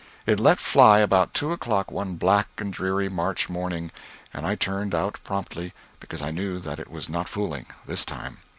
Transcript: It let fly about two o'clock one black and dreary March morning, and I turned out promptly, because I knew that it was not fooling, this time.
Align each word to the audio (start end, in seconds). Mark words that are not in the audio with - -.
It 0.25 0.39
let 0.39 0.59
fly 0.59 0.97
about 0.97 1.35
two 1.35 1.51
o'clock 1.51 1.91
one 1.91 2.15
black 2.15 2.47
and 2.57 2.73
dreary 2.73 3.07
March 3.07 3.49
morning, 3.51 3.91
and 4.33 4.47
I 4.47 4.55
turned 4.55 4.95
out 4.95 5.19
promptly, 5.23 5.73
because 5.99 6.23
I 6.23 6.31
knew 6.31 6.57
that 6.57 6.79
it 6.79 6.89
was 6.89 7.07
not 7.07 7.29
fooling, 7.29 7.67
this 7.85 8.03
time. 8.03 8.39